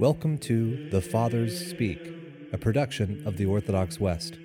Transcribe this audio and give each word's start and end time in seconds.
Welcome 0.00 0.38
to 0.38 0.88
The 0.88 1.02
Fathers 1.02 1.68
Speak, 1.68 2.00
a 2.54 2.56
production 2.56 3.22
of 3.26 3.36
the 3.36 3.44
Orthodox 3.44 4.00
West. 4.00 4.38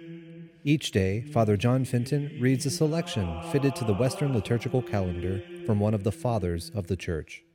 Each 0.66 0.92
day, 0.92 1.22
Father 1.22 1.56
John 1.56 1.86
Fenton 1.86 2.38
reads 2.42 2.66
a 2.66 2.70
selection 2.70 3.42
fitted 3.54 3.74
to 3.78 3.86
the 3.86 3.94
Western 3.94 4.34
liturgical 4.34 4.82
calendar 4.82 5.42
from 5.66 5.80
one 5.80 5.94
of 5.94 6.04
the 6.04 6.12
Fathers 6.12 6.72
of 6.76 6.88
the 6.88 6.98
Church. 6.98 7.46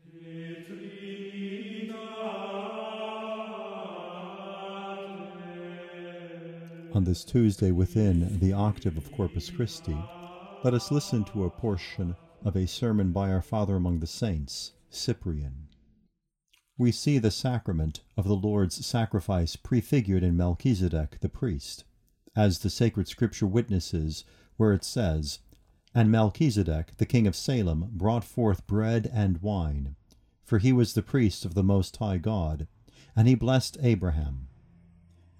On 6.94 7.04
this 7.04 7.22
Tuesday 7.22 7.70
within 7.70 8.38
the 8.38 8.54
octave 8.54 8.96
of 8.96 9.12
Corpus 9.12 9.50
Christi, 9.50 9.98
let 10.64 10.72
us 10.72 10.90
listen 10.90 11.22
to 11.24 11.44
a 11.44 11.50
portion 11.50 12.16
of 12.46 12.56
a 12.56 12.66
sermon 12.66 13.12
by 13.12 13.30
our 13.30 13.42
Father 13.42 13.76
among 13.76 14.00
the 14.00 14.06
Saints, 14.06 14.72
Cyprian 14.88 15.68
we 16.80 16.90
see 16.90 17.18
the 17.18 17.30
sacrament 17.30 18.00
of 18.16 18.26
the 18.26 18.34
Lord's 18.34 18.86
sacrifice 18.86 19.54
prefigured 19.54 20.22
in 20.22 20.34
Melchizedek 20.34 21.20
the 21.20 21.28
priest, 21.28 21.84
as 22.34 22.60
the 22.60 22.70
sacred 22.70 23.06
scripture 23.06 23.46
witnesses, 23.46 24.24
where 24.56 24.72
it 24.72 24.82
says, 24.82 25.40
And 25.94 26.10
Melchizedek, 26.10 26.96
the 26.96 27.04
king 27.04 27.26
of 27.26 27.36
Salem, 27.36 27.90
brought 27.92 28.24
forth 28.24 28.66
bread 28.66 29.10
and 29.12 29.42
wine, 29.42 29.94
for 30.42 30.56
he 30.56 30.72
was 30.72 30.94
the 30.94 31.02
priest 31.02 31.44
of 31.44 31.52
the 31.52 31.62
Most 31.62 31.98
High 31.98 32.16
God, 32.16 32.66
and 33.14 33.28
he 33.28 33.34
blessed 33.34 33.76
Abraham. 33.82 34.48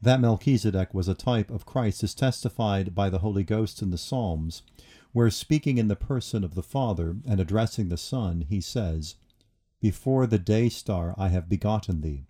That 0.03 0.21
Melchizedek 0.21 0.93
was 0.93 1.09
a 1.09 1.15
type 1.15 1.51
of 1.51 1.65
Christ 1.65 2.05
is 2.05 2.15
testified 2.15 2.95
by 2.95 3.09
the 3.09 3.21
Holy 3.21 3.45
Ghost 3.45 3.81
in 3.81 3.91
the 3.91 3.97
Psalms, 3.97 4.61
where 5.13 5.31
speaking 5.31 5.79
in 5.79 5.89
the 5.89 5.97
person 5.97 6.45
of 6.45 6.55
the 6.55 6.63
Father 6.63 7.17
and 7.27 7.41
addressing 7.41 7.89
the 7.89 7.97
Son, 7.97 8.45
he 8.47 8.61
says, 8.61 9.15
before 9.81 10.27
the 10.27 10.39
day 10.39 10.69
star 10.69 11.15
I 11.17 11.29
have 11.29 11.49
begotten 11.49 12.01
thee. 12.01 12.27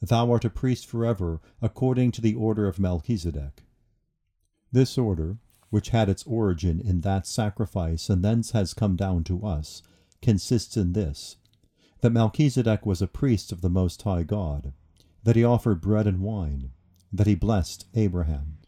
Thou 0.00 0.30
art 0.30 0.44
a 0.44 0.50
priest 0.50 0.86
forever, 0.86 1.40
according 1.60 2.12
to 2.12 2.20
the 2.20 2.34
order 2.34 2.68
of 2.68 2.78
Melchizedek. 2.78 3.64
This 4.70 4.96
order, 4.96 5.38
which 5.70 5.88
had 5.88 6.08
its 6.08 6.22
origin 6.24 6.80
in 6.80 7.00
that 7.00 7.26
sacrifice 7.26 8.08
and 8.08 8.22
thence 8.22 8.52
has 8.52 8.74
come 8.74 8.94
down 8.94 9.24
to 9.24 9.44
us, 9.44 9.82
consists 10.22 10.76
in 10.76 10.92
this 10.92 11.36
that 12.02 12.10
Melchizedek 12.10 12.84
was 12.84 13.00
a 13.00 13.06
priest 13.06 13.52
of 13.52 13.62
the 13.62 13.70
Most 13.70 14.02
High 14.02 14.22
God, 14.22 14.72
that 15.24 15.34
he 15.34 15.42
offered 15.42 15.80
bread 15.80 16.06
and 16.06 16.20
wine, 16.20 16.70
that 17.12 17.26
he 17.26 17.34
blessed 17.34 17.86
Abraham. 17.94 18.58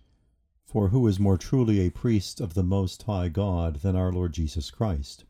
For 0.65 0.89
who 0.89 1.06
is 1.06 1.21
more 1.21 1.37
truly 1.37 1.81
a 1.81 1.91
priest 1.91 2.41
of 2.41 2.55
the 2.55 2.62
Most 2.62 3.03
High 3.03 3.28
God 3.28 3.77
than 3.77 3.97
our 3.97 4.12
Lord 4.12 4.33
Jesus 4.33 4.71
Christ? 4.71 5.25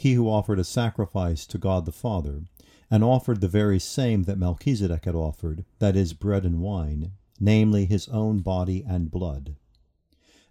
He 0.00 0.14
who 0.14 0.30
offered 0.30 0.58
a 0.58 0.64
sacrifice 0.64 1.44
to 1.44 1.58
God 1.58 1.84
the 1.84 1.92
Father, 1.92 2.44
and 2.90 3.04
offered 3.04 3.42
the 3.42 3.48
very 3.48 3.78
same 3.78 4.22
that 4.22 4.38
Melchizedek 4.38 5.04
had 5.04 5.14
offered, 5.14 5.66
that 5.78 5.94
is, 5.94 6.14
bread 6.14 6.46
and 6.46 6.62
wine, 6.62 7.12
namely, 7.38 7.84
his 7.84 8.08
own 8.08 8.38
body 8.38 8.82
and 8.88 9.10
blood. 9.10 9.56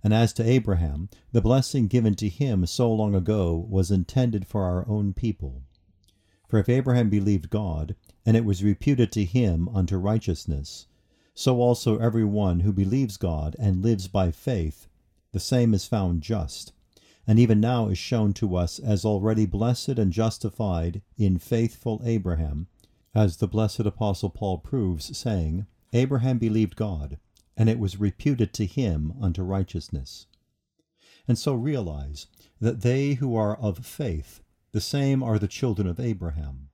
And 0.03 0.13
as 0.13 0.33
to 0.33 0.47
Abraham, 0.47 1.09
the 1.31 1.41
blessing 1.41 1.87
given 1.87 2.13
to 2.17 2.29
him 2.29 2.67
so 2.67 2.93
long 2.93 3.15
ago 3.15 3.65
was 3.67 3.89
intended 3.89 4.45
for 4.45 4.65
our 4.65 4.87
own 4.87 5.13
people. 5.13 5.63
For 6.47 6.59
if 6.59 6.69
Abraham 6.69 7.09
believed 7.09 7.49
God, 7.49 7.95
and 8.27 8.37
it 8.37 8.45
was 8.45 8.63
reputed 8.63 9.11
to 9.13 9.25
him 9.25 9.67
unto 9.69 9.97
righteousness, 9.97 10.85
so 11.33 11.59
also 11.59 11.97
every 11.97 12.23
one 12.23 12.59
who 12.59 12.71
believes 12.71 13.17
God 13.17 13.55
and 13.57 13.81
lives 13.81 14.07
by 14.07 14.29
faith, 14.29 14.87
the 15.31 15.39
same 15.39 15.73
is 15.73 15.87
found 15.87 16.21
just 16.21 16.71
and 17.29 17.37
even 17.37 17.59
now 17.59 17.89
is 17.89 17.97
shown 17.99 18.33
to 18.33 18.55
us 18.55 18.79
as 18.79 19.05
already 19.05 19.45
blessed 19.45 19.99
and 19.99 20.11
justified 20.11 20.99
in 21.15 21.37
faithful 21.37 22.01
Abraham, 22.03 22.65
as 23.13 23.37
the 23.37 23.47
blessed 23.47 23.81
Apostle 23.81 24.31
Paul 24.31 24.57
proves, 24.57 25.15
saying, 25.15 25.67
Abraham 25.93 26.39
believed 26.39 26.75
God, 26.75 27.19
and 27.55 27.69
it 27.69 27.77
was 27.77 27.99
reputed 27.99 28.51
to 28.53 28.65
him 28.65 29.13
unto 29.21 29.43
righteousness. 29.43 30.25
And 31.27 31.37
so 31.37 31.53
realize 31.53 32.25
that 32.59 32.81
they 32.81 33.13
who 33.13 33.35
are 33.35 33.55
of 33.55 33.85
faith, 33.85 34.41
the 34.71 34.81
same 34.81 35.21
are 35.21 35.37
the 35.37 35.47
children 35.47 35.87
of 35.87 35.99
Abraham. 35.99 36.69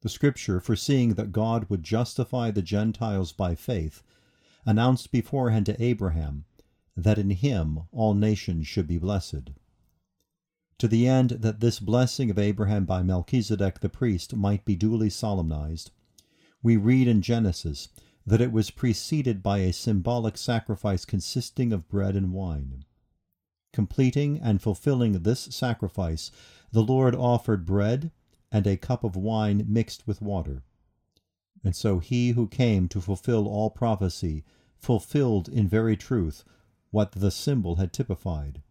The 0.00 0.08
Scripture, 0.08 0.58
foreseeing 0.58 1.14
that 1.14 1.30
God 1.30 1.70
would 1.70 1.84
justify 1.84 2.50
the 2.50 2.60
Gentiles 2.60 3.30
by 3.30 3.54
faith, 3.54 4.02
announced 4.66 5.12
beforehand 5.12 5.66
to 5.66 5.80
Abraham 5.80 6.44
that 6.96 7.18
in 7.18 7.30
him 7.30 7.82
all 7.92 8.14
nations 8.14 8.66
should 8.66 8.88
be 8.88 8.98
blessed 8.98 9.52
to 10.82 10.88
the 10.88 11.06
end 11.06 11.30
that 11.30 11.60
this 11.60 11.78
blessing 11.78 12.28
of 12.28 12.40
Abraham 12.40 12.84
by 12.84 13.04
Melchizedek 13.04 13.78
the 13.78 13.88
priest 13.88 14.34
might 14.34 14.64
be 14.64 14.74
duly 14.74 15.08
solemnized, 15.10 15.92
we 16.60 16.76
read 16.76 17.06
in 17.06 17.22
Genesis 17.22 17.86
that 18.26 18.40
it 18.40 18.50
was 18.50 18.72
preceded 18.72 19.44
by 19.44 19.58
a 19.58 19.72
symbolic 19.72 20.36
sacrifice 20.36 21.04
consisting 21.04 21.72
of 21.72 21.88
bread 21.88 22.16
and 22.16 22.32
wine. 22.32 22.84
Completing 23.72 24.40
and 24.40 24.60
fulfilling 24.60 25.12
this 25.12 25.42
sacrifice, 25.42 26.32
the 26.72 26.82
Lord 26.82 27.14
offered 27.14 27.64
bread 27.64 28.10
and 28.50 28.66
a 28.66 28.76
cup 28.76 29.04
of 29.04 29.14
wine 29.14 29.64
mixed 29.68 30.08
with 30.08 30.20
water. 30.20 30.64
And 31.62 31.76
so 31.76 32.00
he 32.00 32.30
who 32.30 32.48
came 32.48 32.88
to 32.88 33.00
fulfill 33.00 33.46
all 33.46 33.70
prophecy 33.70 34.42
fulfilled 34.80 35.48
in 35.48 35.68
very 35.68 35.96
truth 35.96 36.42
what 36.90 37.12
the 37.12 37.30
symbol 37.30 37.76
had 37.76 37.92
typified. 37.92 38.62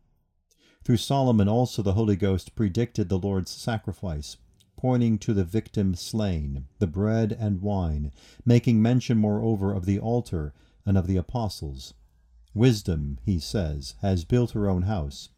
Through 0.91 0.97
Solomon 0.97 1.47
also 1.47 1.81
the 1.81 1.94
Holy 1.94 2.18
Ghost 2.18 2.53
predicted 2.53 3.07
the 3.07 3.18
Lord's 3.18 3.50
sacrifice, 3.50 4.35
pointing 4.75 5.19
to 5.19 5.34
the 5.34 5.46
victim 5.46 5.96
slain, 5.96 6.66
the 6.79 6.85
bread 6.85 7.31
and 7.31 7.62
wine, 7.62 8.12
making 8.46 8.81
mention 8.81 9.18
moreover 9.18 9.72
of 9.72 9.85
the 9.85 9.97
altar 9.97 10.53
and 10.85 10.97
of 10.97 11.07
the 11.07 11.16
apostles. 11.16 11.94
Wisdom, 12.53 13.19
he 13.24 13.40
says, 13.40 13.96
has 14.02 14.25
built 14.25 14.52
her 14.52 14.69
own 14.69 14.81
house. 14.81 15.29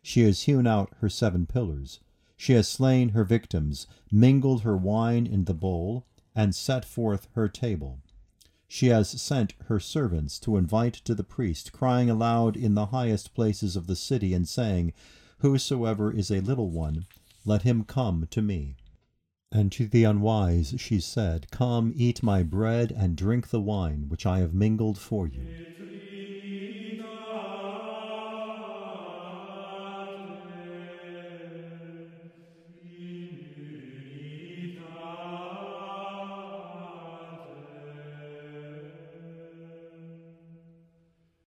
She 0.00 0.22
has 0.22 0.44
hewn 0.44 0.66
out 0.66 0.94
her 1.00 1.10
seven 1.10 1.44
pillars. 1.44 2.00
She 2.38 2.54
has 2.54 2.66
slain 2.66 3.10
her 3.10 3.24
victims, 3.24 3.86
mingled 4.10 4.62
her 4.62 4.78
wine 4.78 5.26
in 5.26 5.44
the 5.44 5.52
bowl, 5.52 6.06
and 6.34 6.54
set 6.54 6.86
forth 6.86 7.28
her 7.34 7.50
table. 7.50 8.00
She 8.74 8.86
has 8.86 9.10
sent 9.20 9.52
her 9.66 9.78
servants 9.78 10.38
to 10.38 10.56
invite 10.56 10.94
to 11.04 11.14
the 11.14 11.22
priest, 11.22 11.72
crying 11.72 12.08
aloud 12.08 12.56
in 12.56 12.72
the 12.72 12.86
highest 12.86 13.34
places 13.34 13.76
of 13.76 13.86
the 13.86 13.94
city, 13.94 14.32
and 14.32 14.48
saying, 14.48 14.94
Whosoever 15.40 16.10
is 16.10 16.30
a 16.30 16.40
little 16.40 16.70
one, 16.70 17.04
let 17.44 17.64
him 17.64 17.84
come 17.84 18.26
to 18.30 18.40
me. 18.40 18.76
And 19.52 19.70
to 19.72 19.86
the 19.86 20.04
unwise 20.04 20.74
she 20.78 21.00
said, 21.00 21.50
Come, 21.50 21.92
eat 21.94 22.22
my 22.22 22.42
bread, 22.42 22.92
and 22.96 23.14
drink 23.14 23.48
the 23.48 23.60
wine 23.60 24.06
which 24.08 24.24
I 24.24 24.38
have 24.38 24.54
mingled 24.54 24.96
for 24.96 25.26
you. 25.28 25.46